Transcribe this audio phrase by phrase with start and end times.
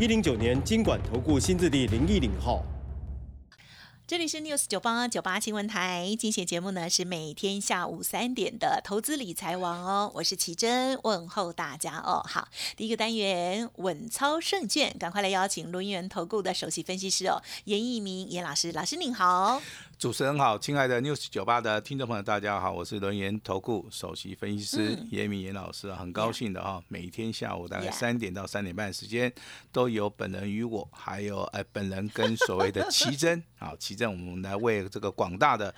[0.00, 2.64] 一零九年经管投顾新字地零一零号。
[4.06, 12.22] 这里是 News 九八九八新闻台，今选节目呢是每天下午三点的投资理财王哦，我是奇珍，问候大家哦。
[12.26, 19.62] 好，第一个单元稳操胜券，赶快来邀请轮源投顾的首席分析师哦，严一鸣严老师，老师您好。
[20.02, 29.32] 主持人好，亲爱的 News 九八的听众朋友，大家好，我是轮研投顾首席分析师严明严老师，很高兴的哈，每天下午大概三点到三点半时间，
[29.70, 33.40] 都有本人与我，还有哎本人跟所谓的奇珍。
[33.60, 35.72] 啊，奇珍，我们来为这个广大的。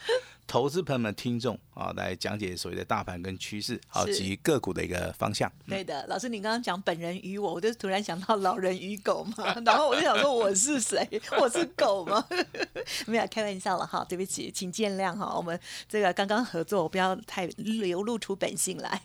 [0.47, 5.51] 投资朋友们、听众啊，来讲解所谓的大盘跟趋势，好及个股的一个方向。
[5.67, 11.09] 对的，老师，你刚刚讲本人与我，我就突然想到老人与狗嘛， 然后我就想说我是谁？
[11.41, 12.25] 我是狗吗？
[13.07, 15.35] 没有开玩笑了哈，对不起，请见谅哈。
[15.35, 19.01] 我们这个刚刚合作，我不要太流露出本性来。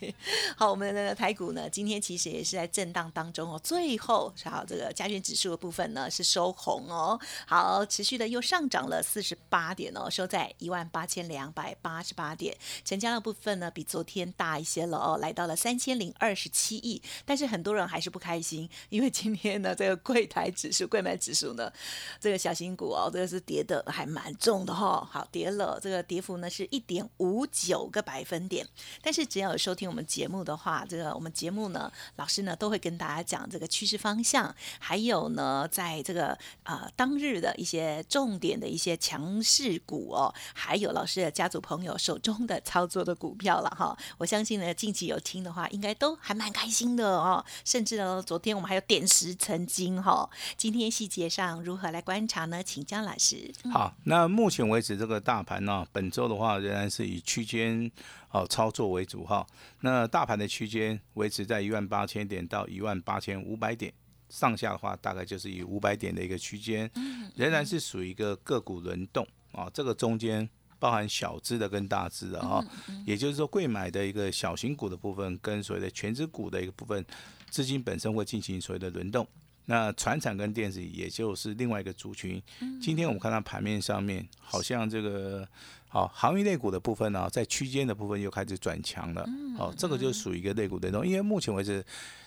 [0.56, 11.29] 好，我们的台股呢，今天其实也是在震荡当中哦，最后好这个加权指数的部分呢是收红哦，好，持续的又上涨了四十八点哦，收在一万八千。
[11.30, 17.00] 两百八十八点，成交的部分呢比昨天大一些了哦，来到了三千零二十七亿。
[17.24, 21.72] 但是很多人还是不开心，因为今天呢这个柜台指数、柜买指数呢，
[22.18, 25.08] 这个小型股哦，这个是跌的还蛮重的哈。
[25.10, 28.66] 好，跌了，这个跌幅呢是一点五九个百分点。
[29.00, 41.19] 但是只要有收听我们节目的话，这个我们节目呢，老师呢都会跟大家讲这个趋势方向，还有呢在这个呃当日的一些重点的一些强势股哦，还有老师。
[41.28, 47.44] 家族朋友手中的操作的股票了哈，我相信呢，近期有听的话，应该都还蛮开心的哦。
[47.64, 50.30] 甚至呢，昨天我们还有点石成金哈。
[50.56, 52.62] 今天细节上如何来观察呢？
[52.62, 53.52] 请江老师。
[53.72, 57.90] 好，那目前为止这个大盘呢，本周的话仍然是以区间
[58.30, 59.44] 哦操作为主哈。
[59.80, 63.92] 那大盘的区间维持在一万八千点到一万八千五百点
[64.28, 66.88] 上下的话，大概就是以五百点的一个区间，
[67.34, 69.68] 仍然是属于一个个股轮动啊。
[69.74, 70.48] 这个中间。
[70.80, 72.64] 包含小资的跟大资的哈，
[73.06, 77.04] 也就是说，贵买的一个小型股的部分跟所谓的全资股的一个部分，
[77.50, 79.24] 资金本身会进行所谓的轮动。
[79.66, 82.42] 那船产跟电子也就是另外一个族群。
[82.82, 85.46] 今天我们看到盘面上面，好像这个
[85.86, 89.24] 好行业类股的部分呢，在区间的部分又开始转强了。
[89.58, 91.84] 哦，这个就属于一个类股轮动，因为目前为止。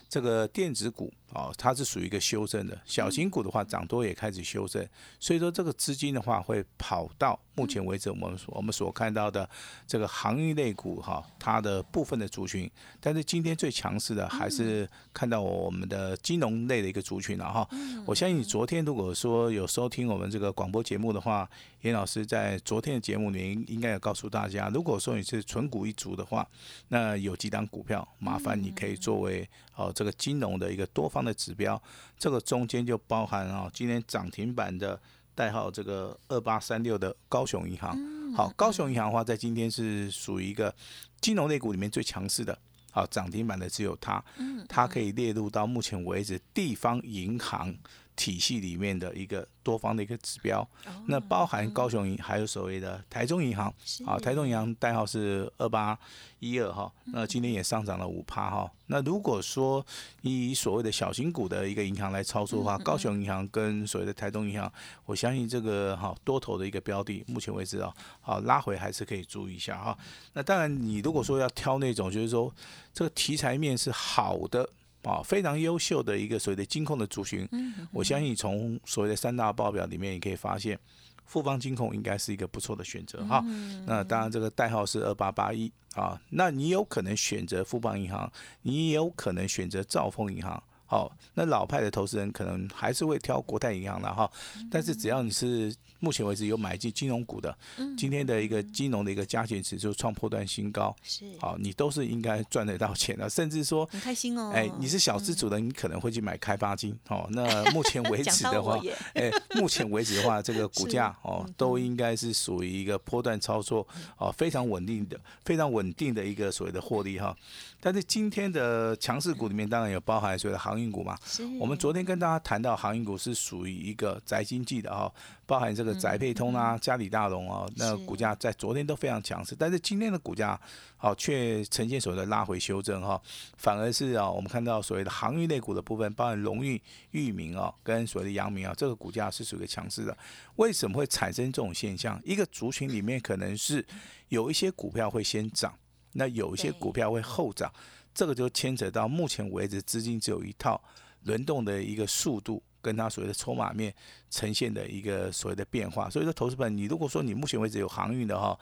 [0.09, 4.87] 这个电子股啊，它是属于一个修正的，小型股的话涨多也开始修正，
[5.19, 9.49] 所以说这个资金的话会跑到目前为止我们我们所看到的
[9.87, 12.69] 这个行业类股哈，它的部分的族群，
[13.01, 17.67] 但是今天最强势的还是看到我们的金融类的一个族群了哈。
[18.05, 21.49] 我相信你昨天如果说有收听我们这个广播节目的话，
[21.81, 26.47] 严老师在昨天的节目里面应该有告诉大家，如果说你是纯股一族的话，
[26.89, 30.03] 那有几档股票，麻烦你可以作为哦这。
[30.03, 31.81] 这个金融的一个多方的指标，
[32.19, 34.99] 这个中间就包含啊，今天涨停板的
[35.35, 37.97] 代号这个二八三六的高雄银行。
[38.35, 40.73] 好，高雄银行的话，在今天是属于一个
[41.21, 42.57] 金融类股里面最强势的。
[42.91, 44.23] 好，涨停板的只有它，
[44.69, 47.75] 它可以列入到目前为止地方银行
[48.15, 49.47] 体系里面的一个。
[49.63, 50.67] 多方的一个指标，
[51.07, 53.73] 那包含高雄银，还有所谓的台中银行，
[54.05, 55.97] 啊，台中银行代号是二八
[56.39, 58.69] 一二哈，那今天也上涨了五趴哈。
[58.87, 59.81] 那如果说
[60.21, 64.69] 以所谓的小型股的一个银行来操作的话，高雄银行跟所谓的台中银行，
[65.05, 69.97] 我相信这个哈多头的一个标的，目前为止啊，好拉回还是可以注意一下哈。
[70.33, 72.53] 那当然，你如果说要挑那种，就是说
[72.93, 74.69] 这个题材面是好的。
[75.03, 77.47] 啊，非常优秀的一个所谓的金控的族群，
[77.91, 80.79] 我相信从所谓的三大报表里面，也可以发现
[81.25, 83.43] 富邦金控应该是一个不错的选择哈。
[83.85, 90.61] 那当然，这个代号是二八八一啊，那你有可能选择富邦银行，你也有可能选择兆丰银行。
[90.93, 94.29] 好，那老派的投资人可能还是会挑国泰银行的哈，
[94.69, 97.57] 但是只要你是目前为止有买进金融股的，
[97.97, 107.43] 今天的一个金融的一个加权指数创破断新高，是好，你都是应该赚得到钱的，甚至说很开心哦，哎，你是小资主的，你可能会去买开发金，哦，那
[107.73, 108.79] 目前为止的话，
[109.15, 113.87] 哎，目前为止的话，这个股价哦，都应该是属于一个波段操作
[114.17, 117.35] 哦，非常稳定的，非常稳定的一个所谓的获利哈。
[117.81, 120.82] 但是今天的强势股里面，当然有包含所谓的行业。
[120.83, 121.17] 运股嘛。
[121.59, 125.11] 我们昨天跟大家谈到航运股是属于一个宅经济的哈、
[125.45, 130.59] 包含这个宅配通啊、嘉里大龙哦，那股价在昨天都非常强势，但是今天的股价
[130.97, 133.19] 好却呈现所谓的拉回修正哈、
[133.57, 136.79] 反而是啊我们看到所谓的航运类股的部分，包含龙运、
[137.11, 140.17] 裕民哦跟所谓的阳明啊，这个股价是属于强势的。
[140.57, 142.21] 为什么会产生这种现象？
[142.23, 143.85] 一个族群里面可能是
[144.29, 145.73] 有一些股票会先涨，
[146.13, 147.71] 那有一些股票会后涨，
[148.13, 150.81] 这个就牵扯到目前为止资金只有一套
[151.23, 153.93] 轮动的一个速度，跟它所谓的筹码面
[154.29, 156.09] 呈现的一个所谓的变化。
[156.09, 158.57] 所以说，投资本，你如果说你目前为止有航运的哈，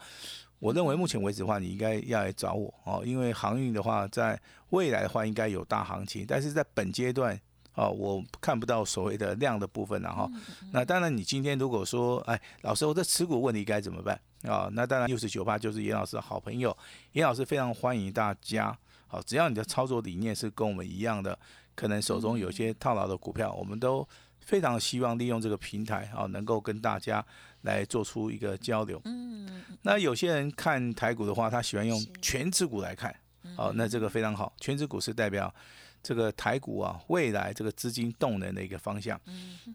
[0.58, 4.40] 我认为目前为止的话，你应该要来找我哦，因为航运的话，在
[4.70, 7.40] 未来的话应该有大行情，但是在本阶段。
[7.74, 10.30] 哦，我看不到所谓的量的部分了哈。
[10.72, 14.68] 那当然，你今天如果说，哎，老师，我这持股问题该怎么办啊？
[14.74, 16.76] 那当然，六十九八就是严老师的好朋友，
[17.12, 18.78] 严老师非常欢迎大家。
[19.12, 21.38] 好，只要你的操作理念是跟我们一样的，
[21.74, 24.08] 可能手中有些套牢的股票，我们都
[24.40, 27.22] 非常希望利用这个平台啊，能够跟大家
[27.60, 28.98] 来做出一个交流。
[29.04, 33.14] 嗯，那有些人看台股的话，他喜欢用全指股来看，
[33.54, 35.54] 好，那这个非常好，全指股是代表
[36.02, 39.20] 这个台股啊未来这个资金动能的一个方向。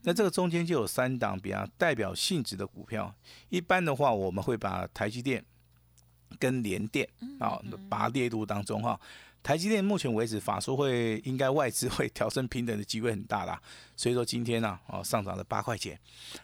[0.01, 3.13] 那这个中间就有三档比较代表性质的股票，
[3.49, 5.45] 一般的话我们会把台积电
[6.39, 7.07] 跟联电
[7.39, 8.99] 啊把它列入当中哈。
[9.47, 13.57] 台积电目前为止，法说会应该外资会调升平等的机会很大啦，
[13.95, 15.97] 所以说今天呢、哦上涨了八块钱，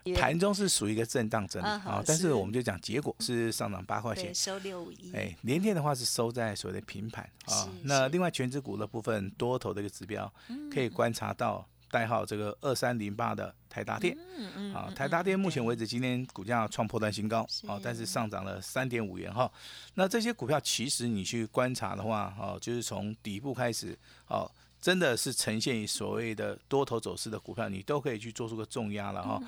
[0.06, 2.24] 也盘中是属于一个震荡整理啊但是。
[2.24, 4.28] 是我们就讲结果是上涨八块钱。
[4.28, 10.34] 对，，收六五一，哎，联电的话是收在所谓的平盘啊那另外全指股的部分多头的一个指标，
[10.74, 19.50] 可以观察到代号这个二三零八的台达电嗯嗯啊嗯，台达电目前为止今天股价创破断新高啊，但是上涨了三点五元哈。
[19.94, 23.96] 那这些股票其实你去观察的话，哦，就是从底部开始
[24.28, 24.50] 哦。
[24.84, 29.42] 真的是呈现于所谓的多头走势的股票，你都可以去做出个重压了哈。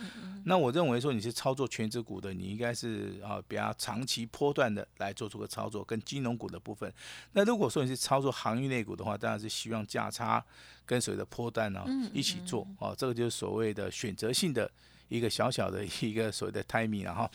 [0.45, 6.89] 那我认为说你是操作全指股的，你应该是啊比较长期波段的来做出个操作，跟金融股的部分。
[7.33, 10.41] 那如果说你是操作航运类股的话，当然是希望价差
[10.85, 14.71] 跟所谓的波段呢、一起做哦，这个就是所谓的选择性的。
[15.07, 17.29] 一个小小的一个所谓的 timing 了哈，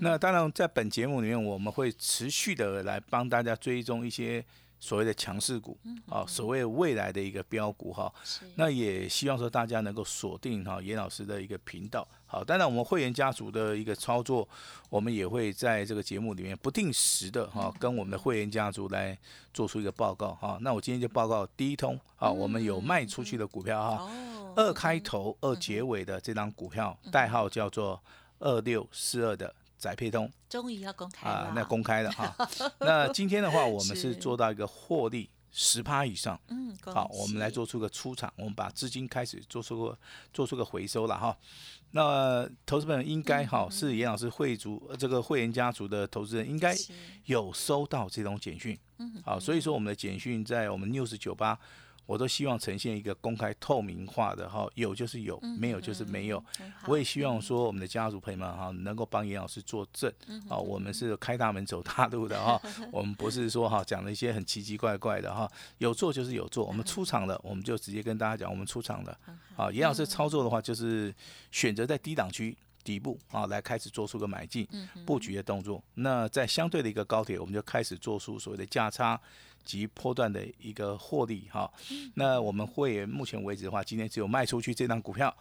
[0.00, 4.42] 那当然在本节目里面，我们会持续的来帮大家追踪一些
[4.80, 5.76] 所谓的强势股
[6.08, 8.12] 啊，所谓未来的一个标股哈，
[8.54, 12.06] 那也希望说大家能够锁定哈严老师的一个频道。
[12.26, 14.46] 好，当然我们会员家族的一个操作，
[14.90, 19.18] 我们也会在这个节目里面不定时的哈跟我们的会员家族来
[19.52, 20.58] 做出一个报告哈。
[20.60, 28.00] 那我今天就报告第一通啊，我们有卖出去的股票哈，哦，二开头二结尾的这张股票代号叫做
[28.38, 30.30] 二六四二的宅配通。
[30.48, 32.34] 终于要公开了啊，那公开了哈。
[32.80, 36.38] 那今天的话，我们是是做到一个获利十趴以上。
[36.48, 39.98] 嗯，好，我们来做出个出场，我们把资金开始做出个
[40.32, 41.36] 做出个回收了哈。
[41.92, 46.74] 那投资朋友应该哈是严老师会族呃这个会员家族的投资人应该
[47.24, 51.58] 有收到这种简讯，嗯好，所以说我们的简讯在我们 news 九八。
[52.08, 56.42] 我都希望呈现一个公开透明化的哈，有就是有，没有就是没有。
[56.86, 60.10] 我也希望说我们的家族朋友们哈，能够帮严老师作证
[60.48, 62.58] 啊，我们是开大门走大路的哈，
[62.90, 65.46] 我们不是说哈讲了一些很奇奇怪怪的哈，
[65.76, 69.18] 有做就是有做，我们出场了，我们就直接跟大家讲我们出场了
[69.54, 69.70] 啊。
[69.70, 71.14] 严老师操作的话，就是
[71.50, 72.56] 选择在低档区。
[72.84, 74.66] 底部啊，来开始做出个买进
[75.04, 75.82] 布局的动作。
[75.94, 79.20] 那在相对的一个高铁，我们就开始做出所谓的价差
[79.68, 81.70] 及波段的一个获利哈。
[82.14, 85.32] 那我们会员目前为止的话，今天只有卖出去这张股票，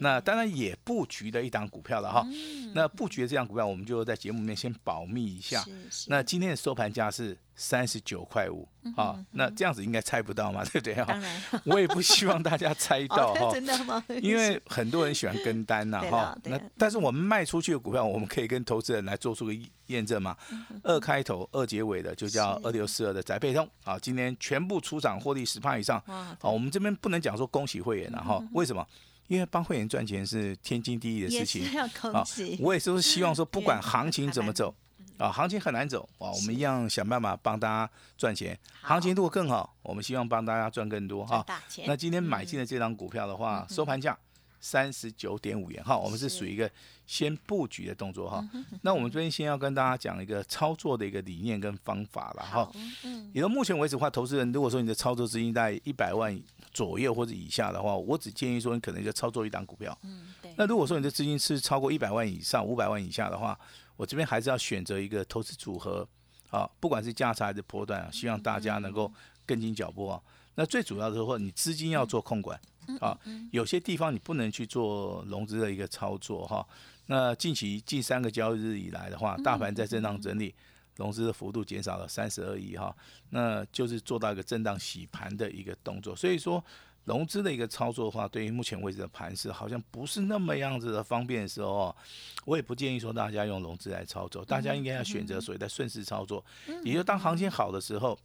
[0.00, 2.26] 那当然也布局的一档股票了哈。
[2.74, 5.64] 那布局的这张股票，我们就在节目里面先保密一下。
[6.08, 11.14] 那今天的收盘价是三十九块五啊，那这样子应该猜不到嘛， 对不对当哈？
[11.18, 13.52] 然 我也不希望大家猜到 哦哈。
[13.52, 14.04] 真的吗？
[14.22, 19.52] 因为很多人喜欢跟单呐、哈那但是我们卖出去的股票，我们可以跟投资人来做出个
[19.86, 20.36] 验证嘛。
[20.82, 25.98] 二开头二结尾的就叫二六四二的宅配通啊，今天全部出场获利十趴以上。
[26.06, 28.86] 啊，好，我们这边不能讲说恭喜会员了哈，为什么？
[29.28, 31.64] 因为帮会员赚钱是天经地义的事情
[32.12, 32.24] 啊。
[32.60, 34.72] 我也是希望说，不管行情怎么走
[35.18, 38.58] 啊，行情很难走啊，我们一样想办法帮大家赚钱。
[38.82, 41.44] 行情如果更好，我们希望帮大家赚更多哈。
[41.86, 44.16] 那今天买进的这张股票的话，收盘价
[44.60, 46.70] 三十九点五元哈，我们是是属于一个
[47.06, 48.46] 先布局的动作哈。
[48.82, 52.72] 那我们这边先要跟大家讲一个操作的一个理念跟方法了哈好。，
[53.04, 56.36] 嗯，也到目前为止的话，投资人如果说你的操作资金在一百万
[56.72, 59.96] 左右或者以下的话，我只建议说你可能就操作一档股票。
[60.02, 63.58] 嗯，对，那如果说你的资金是超过一百万以上、五百万以下的话，
[63.96, 66.06] 我这边还是要选择一个投资组合
[66.50, 69.12] 啊，不管是价差还是波段啊，希望大家能够
[69.44, 70.22] 跟紧脚步啊。
[70.54, 72.58] 那最主要的是说，你资金要做控管
[73.00, 73.18] 啊，
[73.50, 76.66] 有些地方你不能去做融资的一个操作哈。
[77.06, 80.54] 那近期近三个交易日以来的话，大盘在震荡整理，
[80.96, 82.94] 融资的幅度减少了三十二亿哈，
[83.30, 86.16] 那就是做到一个震荡洗盘的一个动作。
[86.16, 86.64] 所以说，
[87.06, 91.96] 融资的一个操作的话，对于目前为止的盘势好像不是那么样子的方便的时候，
[92.44, 96.44] 我也不建议说大家用融资来操作，大家应该要选择所谓的顺势操作，
[96.84, 98.18] 也就当行情好的时候，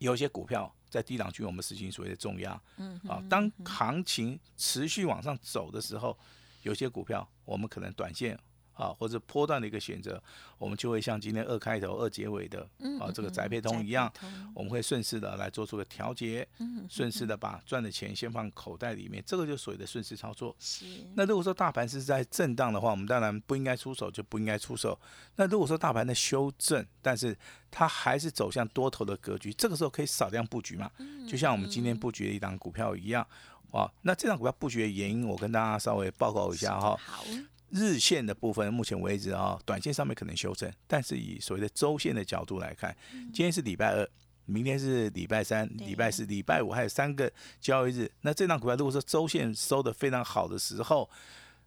[0.00, 0.74] 有些股票。
[0.90, 2.60] 在低档区，我们实行所谓的重压。
[2.76, 6.18] 嗯，啊，当行情持续往上走的时候，
[6.62, 8.36] 有些股票我们可能短线。
[8.74, 10.22] 啊，或者波段的一个选择，
[10.58, 12.60] 我们就会像今天二开头二结尾的
[12.98, 14.10] 啊这个宅配通一样，
[14.54, 16.46] 我们会顺势的来做出个调节，
[16.88, 20.54] 顺势的把赚的钱先放口袋里面，这个就所谓的顺势操作。
[20.58, 20.84] 是。
[21.14, 24.98] 那如果说大盘是在震荡的话，我们当然不应该出手，就不应该出手。
[25.36, 27.36] 那如果说大盘的修正，但是
[27.70, 30.90] 它还是走向多头的格局，这个时候可以少量布局嘛？
[31.28, 33.26] 就像我们今天布局的一档股票一样。
[33.72, 36.98] 啊，那这张股票布局的原因，我跟大家稍微报告一下哈。
[37.06, 37.22] 好。
[37.70, 42.96] 日线的部分，目前为止啊，短线上面可能修正，但是以所谓的周线的角度来看，
[43.32, 44.08] 今天是礼拜二，
[44.46, 48.10] 明天是礼拜三、礼拜四、礼拜五，还有三个交易日。
[48.22, 51.08] 那这张股票如果说周线收的非常好的时候，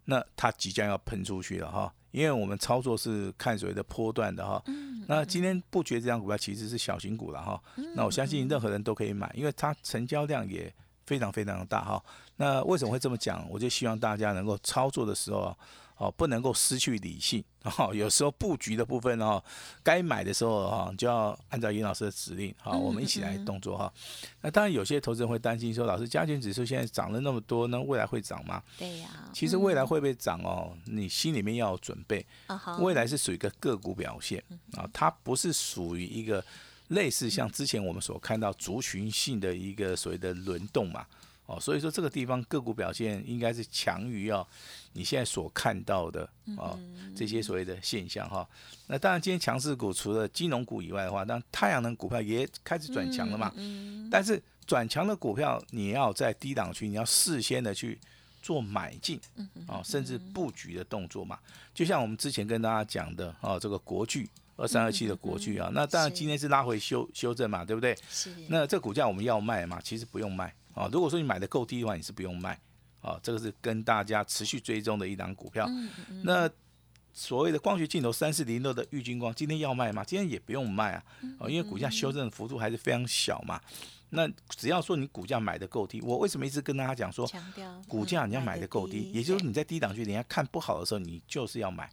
[0.05, 4.61] 那它即将要喷出去了哈，因为我们操作是看所谓的波段的哈。
[5.07, 7.63] 那今天不觉这张股票其实是小型股了哈，
[7.95, 10.73] 那我相信任何人都可以买，因为它成交量也
[11.05, 12.03] 非常非常的大哈。
[12.35, 13.49] 那为什么会这么讲？
[13.49, 15.57] 我就希望大家能够操作的时候啊。
[16.03, 17.93] 哦，不能够失去理性哦。
[17.93, 19.41] 有时候布局的部分哦，
[19.81, 23.91] 该买的时候哈，就要按照严老师的指令哈，我们一起来动作哈。
[24.41, 28.61] 那当然，有些投资人会担心说，老师加权指数现在涨了那么多，那未来会涨吗？
[28.77, 29.07] 对呀。
[29.33, 30.75] 其实未来会不会涨哦？
[30.85, 32.25] 你心里面要有准备。
[32.79, 34.43] 未来是属于一个个股表现
[34.73, 36.43] 啊，它不是属于一个
[36.89, 41.05] 类似像之前我们所看到族群性的一个所谓的轮动嘛。
[41.45, 44.47] 哦，所以说这个地方个股表现应该是强于哦，
[44.93, 46.23] 你现在所看到的
[46.57, 46.79] 啊
[47.15, 48.47] 这些所谓的现象哈。
[48.87, 53.53] 那当然，今天强势股除了金融股以外的话，当然太阳能股票也开始转强了嘛。
[54.09, 57.99] 但是转强的股票，你要在低档区，你要事先的去
[58.41, 59.19] 做买进
[59.67, 61.37] 啊，甚至布局的动作嘛。
[61.73, 67.97] 就像我们之前跟大家讲的啊，这个国巨二三二七的国巨啊，那当然今天是拉回修修正嘛，对不对？
[68.09, 68.33] 是。
[68.47, 69.81] 那这股价我们要卖嘛？
[69.81, 70.53] 其实不用卖。
[70.73, 72.59] 啊，如果说你买的够低的话，你是不用卖。
[73.01, 75.69] 啊，这个是跟大家持续追踪的一档股票。
[76.23, 76.49] 那
[77.11, 80.03] 所谓的光学镜头三四零六的玉金光，今天要卖吗？
[80.05, 81.03] 今天也不用卖啊。
[81.37, 83.59] 啊，因为股价修正的幅度还是非常小嘛。
[84.11, 87.29] 那只要说你股价买的够低，我为什么一直跟大家讲说，
[87.89, 91.89] 股价你要买的够低，也就是你在低档区，人家看不好的时候，你就是要买。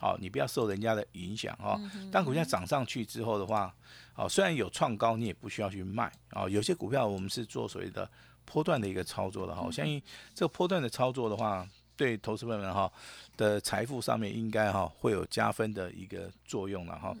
[0.00, 1.78] 好，你不要受人家的影响哈。
[2.10, 3.72] 当股价涨上去之后的话。
[4.16, 6.46] 哦，虽然有创高，你也不需要去卖啊。
[6.46, 8.06] 有些股票我们是做所谓的
[8.44, 9.62] 波段的一个操作的哈。
[9.62, 10.02] 我相信
[10.34, 11.66] 这个波段的操作的话，
[11.96, 12.92] 对投资朋友们哈
[13.38, 17.16] 的财富上面应该哈会有加分的一个作用了哈。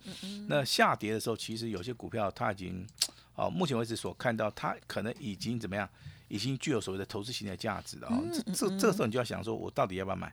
[0.46, 2.86] 那下跌的时候，其实有些股票它已经，
[3.34, 5.88] 哦，目前为止所看到它可能已经怎么样，
[6.28, 8.20] 已经具有所谓的投资型的价值了啊。
[8.30, 10.30] 这这这个时候你就要想说，我到底要不要买？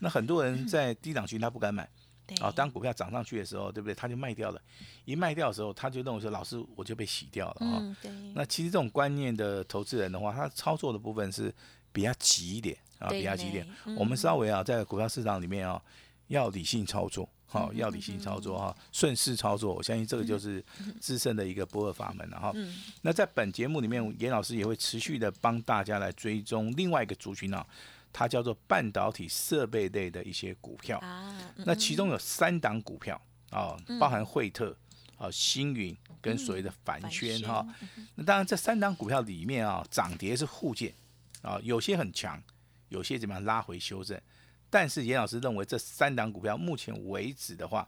[0.00, 1.88] 那很多人在低档区他不敢买。
[2.40, 3.92] 啊，当股票涨上去的时候，对不对？
[3.92, 4.62] 他就卖掉了。
[5.04, 7.96] 一卖掉的时候，他就认为说：“老师，我就被洗掉了。”啊，
[8.36, 11.52] 那其实这种观念的投资人的话，他操作的部分是
[11.90, 13.66] 比较急一点啊，比较急一点。
[13.96, 15.82] 我们稍微啊，在股票市场里面啊，
[16.28, 19.74] 要理性操作，好，要理性操作哈，顺势操作。
[19.74, 20.64] 我相信这个就是
[21.00, 22.54] 制胜的一个不二法门了哈。
[23.02, 27.66] 那在本节目里面，严老师也会持续的帮大家来追踪另外一个族群啊。
[28.12, 34.76] 它叫做半导体设备类的一些股票啊，那其中有三档股票啊，包含惠特
[35.16, 37.66] 啊、星云跟所谓的凡轩哈。
[38.14, 40.94] 那当然这三档股票里面啊，涨跌是互见
[41.42, 42.42] 啊，有些很强，
[42.88, 44.20] 有些怎么样拉回修正。
[44.68, 47.86] 但是严老师认为这三档股票目前为止的话，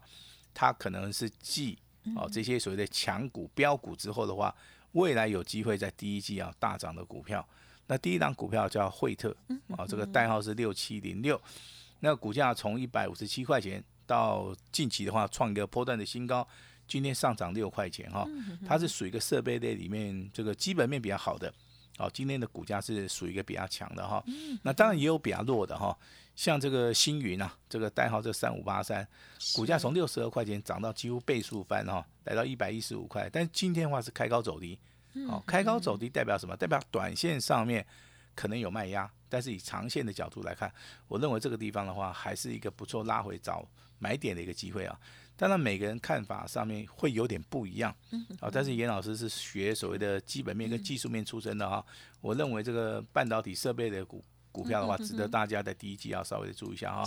[0.53, 1.77] 它可能是继
[2.15, 4.55] 啊这些所谓的强股标股之后的话，
[4.91, 7.47] 未来有机会在第一季啊大涨的股票。
[7.93, 9.29] 那第一档股票叫惠特，
[9.77, 11.39] 啊，这个代号是六七零六，
[11.99, 16.47] 那股价从一百五十七块钱到近期的话创一个波段的新高，
[16.87, 18.27] 今天上涨六块钱哈，
[18.67, 21.53] 它是属于一个设备类里面这个基本面比较好的，
[21.99, 24.23] 哦，今天的股价是属于一个比较强的哈，
[24.63, 25.95] 那当然也有比较弱的哈，
[26.35, 29.07] 像这个星云啊，这个代号这三五八三，
[29.53, 34.79] 股价从六十二块钱涨到几乎倍数翻哈，来到一百一十五块，但今天的话是开高走低。
[35.27, 36.55] 好，开高走低代表什么？
[36.55, 37.85] 代表短线上面
[38.35, 40.73] 可能有卖压，但是以长线的角度来看，
[41.07, 43.67] 我认为这个地方的话，还是一个不错拉回找
[43.99, 44.99] 买点的一个机会啊。
[45.35, 47.93] 当然，每个人看法上面会有点不一样，
[48.39, 51.83] 啊，但是严老师是学所谓的基本面跟技术面出身的哈，
[52.21, 57.03] 我认为这个半导体设备的股股票的话，值得大家在第一季要稍微的注意一下哈。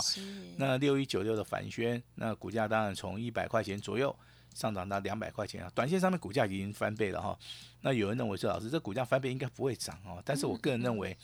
[0.57, 4.13] 那六一九六的凡轩，那股价当然从一百块钱左右
[4.57, 7.37] 上涨到两百块钱啊，短线上面股价已经翻倍了哈。
[7.81, 11.15] 那有人认为说，老师这股价翻倍应该不会涨哦，但是我个人认为，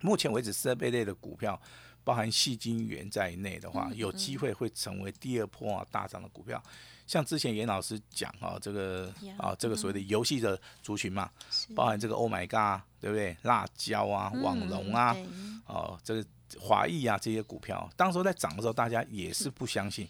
[0.00, 1.58] 目前为止设备类的股票。
[2.04, 6.60] 包含细晶元在内的话，有机会会成为第二波啊大涨的股票。
[7.06, 11.30] 像之前严老师讲啊，这个啊这个所谓的游戏的族群嘛，
[11.76, 13.36] 包含这个 Oh my God，对不对？
[13.42, 15.16] 辣椒啊，网龙啊，
[15.66, 16.26] 哦这个
[16.58, 20.08] 华裔啊这些股票，当时在涨的时候，大家也是不相信。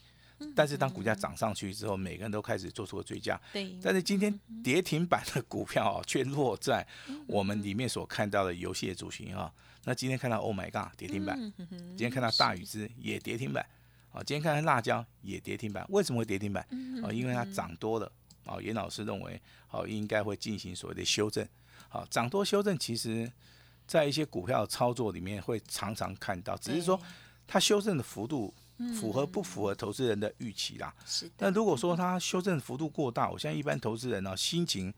[0.55, 3.41] 但是当股价涨上去之后，每个人都开始做出了追加。
[3.53, 3.77] 对。
[3.83, 6.87] 但是今天跌停板的股票啊，却落在
[7.27, 9.53] 我们里面所看到的游戏的主群啊。
[9.85, 13.67] 那今天看到 Oh my God 跌停板，今天看到大禹之也跌停板，
[14.13, 16.63] 啊，今天看到辣椒也跌停板，为什么会跌停板？
[17.03, 18.13] 啊，因为它涨多了，
[18.45, 21.45] 啊，严老师认为，好应该会进行所谓的修正，
[21.89, 23.29] 好，涨多修正，其实
[23.85, 27.01] 在一些股票操作里面会常常看到，只是说
[27.49, 28.55] 它修正的幅度
[28.95, 30.95] 符合不符合投资人的预期啦。
[31.05, 31.31] 是。
[31.39, 34.93] 那如果说它修正幅度过大，我现在一般投资人呢心情。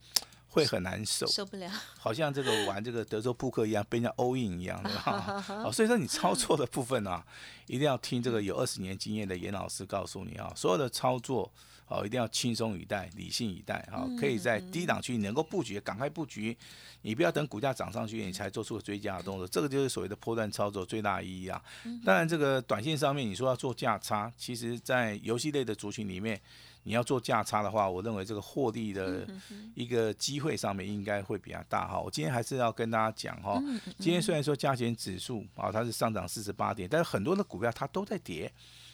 [0.55, 1.69] 会很难受，受不了，
[1.99, 5.43] 好像这个玩这个德州扑克一样，被人家 all in 一样的哈。
[5.65, 7.25] 哦，所以说你操作的部分啊，
[7.67, 11.51] 一定要听这个有二十年经验的严老师告诉你啊，所有的操作
[11.87, 16.57] 哦，一定要轻松以待，理性以待啊，可以在低档区能够布局，赶快布局，
[17.01, 21.61] 你不要等股价涨上去，你才做出追加的动作，这个就是所谓的破断操作最大意义啊。
[22.05, 26.39] 当然，这个短线上面你说要做价差，其实在游戏类的族群里面。
[26.85, 29.27] 你要做价差的话，我认为这个获利的
[29.73, 31.99] 一个机会上面应该会比较大哈。
[31.99, 33.59] 我今天还是要跟大家讲哈，
[33.97, 38.51] 今天虽然说加权指数啊它是上涨四十八点，但是很多的股票它都在跌。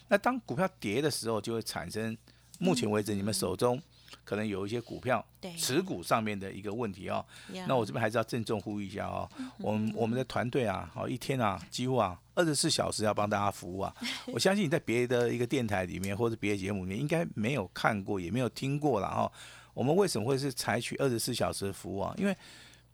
[0.08, 2.18] 那当股票跌的时候，就会产生
[2.60, 3.82] 目前为止你们手中。
[4.24, 5.26] 可能有一些股票
[5.58, 7.26] 持股上面的一个问题哦，
[7.68, 13.94] 那我这边还是要郑重呼吁一下哦，我们我们的团队啊，好一天啊，几乎啊二十四小时要帮大家服务啊。
[14.34, 19.32] 我相信你在别的一个电台里面或者别的节目里面应该没有看过，也没有听过了哈。
[19.74, 22.14] 我们为什么会是采取二十四小时的服务啊？
[22.18, 22.36] 因为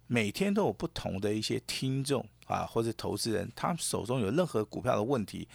[0.08, 5.48] 每天都有不同的一些听众啊，或者投资人，他们手中有任何股票的问题，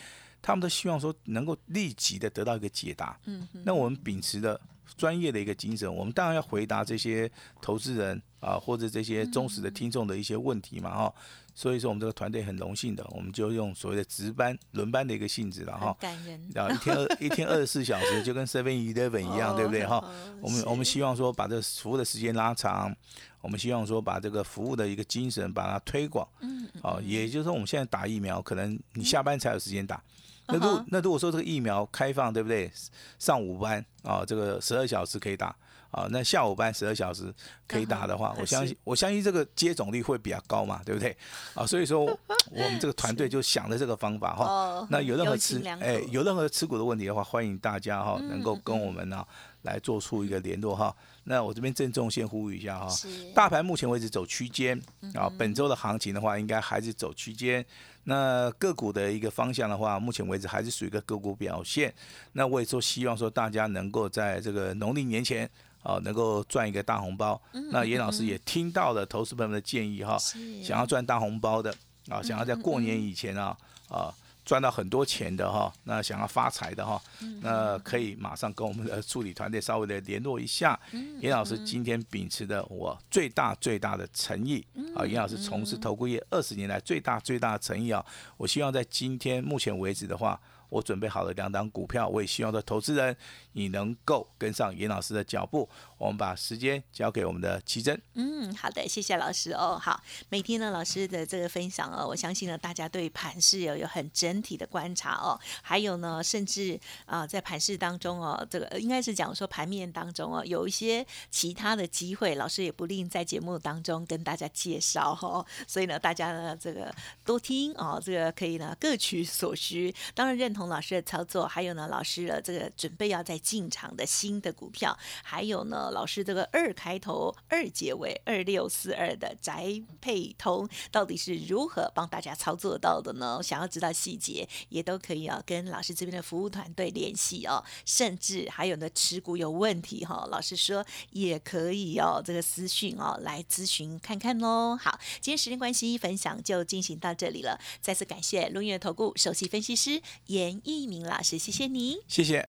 [0.42, 3.18] 他们都希望说能够立即的得到一个解答。
[3.24, 4.60] 嗯，那我们秉持的。
[4.96, 11.14] 专业的一个精神，我们当然要回答这些投资人啊，或者这些忠实的听众的一些问题嘛，哈。
[11.54, 15.94] 所以说，我们这个团队很荣幸的，我们就用所谓的值班轮班的一个性质了，哈。
[16.00, 16.40] 感人。
[16.54, 20.02] 然后一天二 一天二十四小时，就跟 Seven Eleven 一样，对不对，哈？
[20.40, 22.96] 我们我们希望说把这服务的时间拉长，
[23.42, 26.26] 我们希望说把这个服务的一个精神把它推广。
[26.40, 26.66] 嗯。
[26.82, 30.02] 哦，也就是说，我们现在打疫苗，可能你下班才有时间打。
[30.46, 32.70] 那如那如果说这个疫苗开放，对不对？
[33.18, 35.54] 上午班啊，这个十二小时可以打
[35.90, 37.32] 啊，那下午班十二小时
[37.68, 41.16] 可以打的话，我相信我相信这个接种率会比较高嘛，对不对？
[41.54, 42.04] 啊，所以说
[42.50, 44.86] 我们这个团队就想的这个方法哈。
[44.90, 49.24] 那有任何持哎有任何持股的问题的话，欢迎大家哈能够跟我们呢
[49.62, 50.94] 来做出一个联络哈。
[51.24, 52.88] 那我这边郑重先呼吁一下哈，
[53.32, 54.76] 大盘目前为止走区间
[55.14, 57.64] 啊，本周的行情的话，应该还是走区间。
[58.04, 61.94] 那个股的一个方向的话，目前为止还是属于一个个股表现。
[62.32, 65.48] 那我也说希望说大家能够在这个农历年前
[65.84, 67.40] 啊，能够赚一个大红包。
[67.70, 70.18] 那严老师也听到了投资朋友们的建议哈，
[70.60, 71.72] 想要赚大红包的
[72.08, 73.56] 啊，想要在过年以前啊
[73.88, 74.12] 啊。
[74.44, 77.00] 赚到很多钱的哈，那想要发财的哈，
[77.40, 80.78] 那可以马上跟我们的助理团队稍微的联络一下。
[81.20, 88.04] 严老师今天秉持的我最大最大的诚意啊，严老师从事投顾业二十年来最大最大的诚意啊，
[88.36, 90.40] 我希望在今天目前为止的话。
[90.72, 93.14] 我准备好了两档股票，我也希望的投资人
[93.52, 95.68] 你能够跟上严老师的脚步。
[95.98, 98.00] 我们把时间交给我们的奇珍。
[98.14, 99.78] 嗯，好的，谢谢老师哦。
[99.78, 105.38] 好，每天呢老师的这个分享哦，我相信呢大家对盘市有有很整体的观察哦。
[105.60, 115.44] 还有呢，甚至啊在盘市当中哦，这个应该是讲说盘面当中哦，有一些其他的机会，老师也不吝在节目当中跟大家介绍哈。
[115.68, 116.92] 所以呢，大家呢这个
[117.24, 119.94] 多听哦，这个可以呢各取所需。
[120.14, 120.61] 当然认同。
[120.68, 133.40] 老师的操作，还有呢，老师的这个准备要在进场的新的股票，还有呢，老师这个二开头二结尾二六四二的宅配通，到底是如何帮大家操作到的呢？
[133.42, 137.62] 想要知道细节，也都可以啊，跟老师这边的服务团队联系哦。
[137.84, 144.76] 甚至还有呢，持股有问题哈，老师说也可以哦，这个私讯哦来咨询看看喽。
[144.76, 147.58] 好，今天时间关系，分享就进行到这里了。
[147.80, 152.48] 再次感谢龙源投顾首席分析师严一鸣老师，谢谢你，谢谢。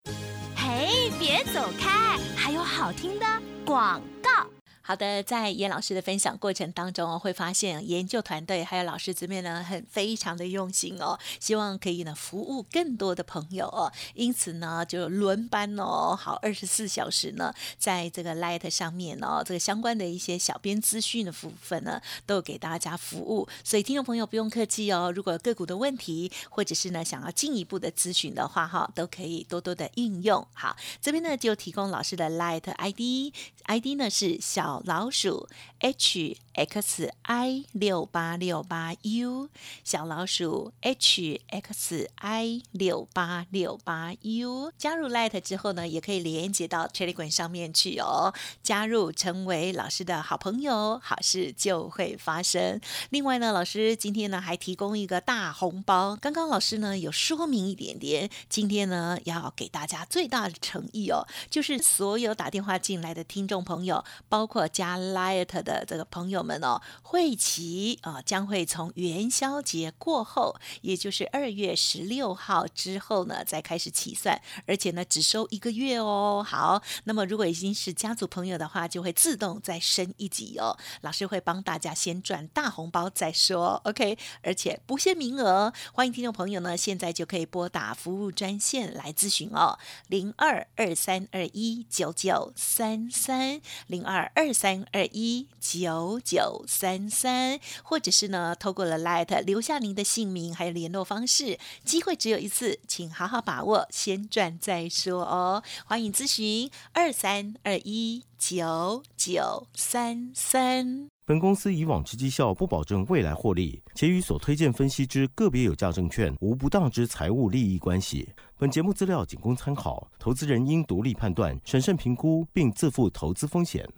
[0.55, 3.25] 嘿，别走开，还有好听的
[3.65, 4.56] 广告。
[4.87, 30.47] 好的，在严老师的分享过程当中哦，会发现研究团队还有老师这边呢，很非常的用心哦，希望可以呢服务更多的朋友哦，因此呢就轮班哦，好二十四小时呢，在这个 Light 上面哦，这个相关的一些小编资讯的部分呢，都给大家服务，所以听众朋友不用客气哦，如果个股的问题，或者是呢想要进一步的咨询的话哈，都可以多多的运用。
[30.53, 34.76] 好，这边呢就提供老师的 Light ID，ID 呢是小。
[34.85, 35.47] 老鼠
[35.79, 39.47] H X I 六八六八 U
[39.83, 48.33] 小老鼠 H X I 六八六八 U 加入 Light 之后呢，也可以连接到 Telegram 上面去哦。
[48.63, 52.81] 加入成为老师的好朋友，好事就会发生。
[53.11, 56.17] 另外呢，老师今天呢还提供一个大红包。
[56.19, 66.46] 刚刚老师呢有说明一点点，今天呢要给大家最大的诚意哦，就是所有打电话进来的听众朋友，包括加 Light 的这个朋友。
[66.47, 76.43] 们哦，会期啊将会从元宵节过后，也就是二月十六号之后呢，再开始起算，而且呢只收一个月哦。
[76.47, 80.77] 好，那么如果已经是家族朋友的话，就会自动再升一级哦。
[81.01, 84.17] 老师会帮大家先赚大红包再说，OK？
[84.41, 96.36] 而且不限名额，欢迎听众朋友呢现在就可以拨打服务专线来咨询哦，零二二三二一九九三三零二二三二一九九。
[96.37, 105.63] 九三三，或者是呢，透过了 Light 留下您的姓名还有联络方式，机会只有一次，请好好把握，先赚再说哦。
[105.87, 111.09] 欢迎咨询二三二一九九三三。
[111.25, 118.29] 本公司以往之绩效不保证未来获利，且与所推荐分析之个别有价证券无不当之财务利益关系。
[118.59, 123.89] 本节目资料仅供参考，投资人应独立判断、审慎评估，并自负投资风险。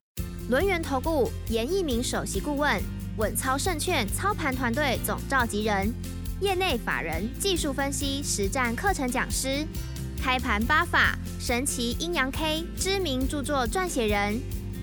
[0.50, 2.82] 轮源投顾严一鸣首席顾问，
[3.18, 5.94] 稳操胜券操盘团队总召集人，
[6.42, 9.64] 业内法人技术分析实战课程讲师，
[10.20, 14.42] 开盘八法神奇阴阳 K 知名著作撰写人。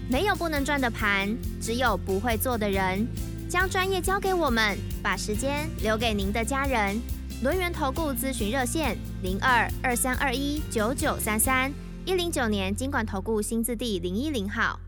[0.09, 3.05] 没有不能赚的盘，只有不会做的人。
[3.49, 6.97] 将专业交给我们，把时间留给您的家人。
[7.43, 11.73] 轮源投顾咨询热线：零二二三二一九九三三
[12.05, 14.79] 一零九年经管投顾新字第零一零号。